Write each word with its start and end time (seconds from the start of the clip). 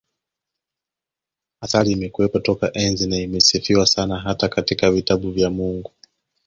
Asali 1.63 1.91
imekuwepo 1.91 2.39
toka 2.39 2.73
enzi 2.73 3.07
na 3.07 3.17
imesifiwa 3.17 3.85
sana 3.85 4.19
hata 4.19 4.49
katika 4.49 4.91
vitabu 4.91 5.31
vya 5.31 5.49
Mungu 5.49 5.91